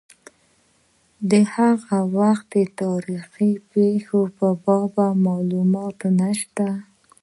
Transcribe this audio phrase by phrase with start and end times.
[1.29, 2.51] د هغه وخت
[2.81, 4.95] تاریخي پېښو په باب
[5.27, 6.67] معلومات نشته.